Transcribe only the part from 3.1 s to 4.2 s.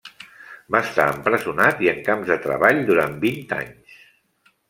vint anys.